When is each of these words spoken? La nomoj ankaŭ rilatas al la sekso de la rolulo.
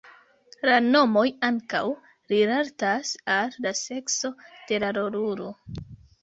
La 0.67 0.77
nomoj 0.85 1.25
ankaŭ 1.49 1.81
rilatas 2.33 3.11
al 3.35 3.53
la 3.67 3.75
sekso 3.83 4.33
de 4.73 4.81
la 4.87 4.91
rolulo. 4.99 5.53